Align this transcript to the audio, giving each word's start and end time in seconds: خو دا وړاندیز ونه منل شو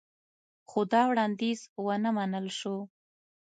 خو 0.69 0.79
دا 0.91 1.01
وړاندیز 1.09 1.59
ونه 1.85 2.09
منل 2.17 2.47
شو 2.59 2.75